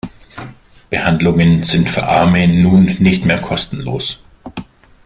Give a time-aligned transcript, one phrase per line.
[0.89, 4.19] Behandlungen sind für Arme nun nicht mehr kostenlos.